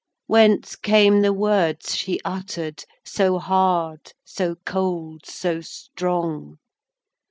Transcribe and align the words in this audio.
Whence 0.25 0.75
came 0.75 1.21
the 1.21 1.31
words 1.31 1.95
she 1.95 2.19
utter'd, 2.25 2.85
So 3.05 3.37
hard, 3.37 4.13
so 4.25 4.55
cold, 4.65 5.27
so 5.27 5.61
strong? 5.61 6.57